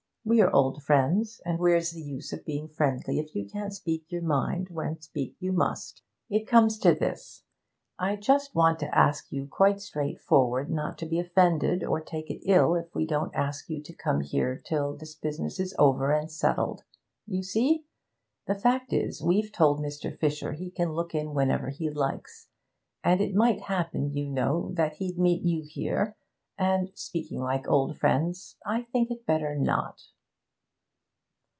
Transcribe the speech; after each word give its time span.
We're 0.23 0.51
old 0.51 0.83
friends, 0.83 1.41
and 1.47 1.57
where's 1.57 1.91
the 1.91 2.01
use 2.01 2.31
of 2.31 2.45
being 2.45 2.67
friendly 2.67 3.17
if 3.17 3.33
you 3.35 3.49
can't 3.49 3.73
speak 3.73 4.05
your 4.09 4.21
mind, 4.21 4.69
when 4.69 5.01
speak 5.01 5.35
you 5.39 5.51
must? 5.51 6.03
It 6.29 6.45
comes 6.47 6.77
to 6.79 6.93
this: 6.93 7.43
I 7.97 8.17
just 8.17 8.53
want 8.53 8.77
to 8.79 8.97
ask 8.97 9.31
you 9.31 9.47
quite 9.47 9.81
straightforward, 9.81 10.69
not 10.69 10.99
to 10.99 11.07
be 11.07 11.19
offended 11.19 11.83
or 11.83 11.99
take 12.01 12.29
it 12.29 12.43
ill 12.45 12.75
if 12.75 12.93
we 12.93 13.07
don't 13.07 13.33
ask 13.35 13.67
you 13.67 13.81
to 13.81 13.95
come 13.95 14.21
here 14.21 14.61
till 14.63 14.95
this 14.95 15.15
business 15.15 15.59
is 15.59 15.75
over 15.79 16.11
and 16.13 16.29
settled. 16.31 16.83
You 17.25 17.41
see? 17.41 17.85
The 18.45 18.55
fact 18.55 18.93
is, 18.93 19.23
we've 19.23 19.51
told 19.51 19.79
Mr. 19.79 20.15
Fisher 20.15 20.53
he 20.53 20.69
can 20.69 20.91
look 20.93 21.15
in 21.15 21.33
whenever 21.33 21.69
he 21.71 21.89
likes, 21.89 22.47
and 23.03 23.21
it 23.21 23.33
might 23.33 23.61
happen, 23.61 24.11
you 24.15 24.29
know, 24.29 24.71
that 24.75 24.93
he'd 24.97 25.17
meet 25.17 25.41
you 25.41 25.63
here, 25.67 26.15
and, 26.57 26.91
speaking 26.93 27.39
like 27.41 27.67
old 27.67 27.97
friends 27.97 28.55
I 28.65 28.83
think 28.83 29.09
it 29.09 29.25
better 29.25 29.55
not.' 29.57 30.09